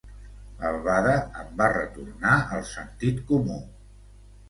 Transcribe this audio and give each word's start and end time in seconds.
L'albada 0.61 1.11
em 1.43 1.53
va 1.61 1.69
retornar 1.75 2.35
el 2.59 2.67
sentit 2.73 3.25
comú. 3.33 3.63